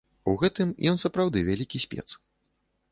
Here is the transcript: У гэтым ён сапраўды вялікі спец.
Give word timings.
У 0.31 0.33
гэтым 0.43 0.71
ён 0.93 0.97
сапраўды 1.03 1.45
вялікі 1.51 1.85
спец. 1.89 2.09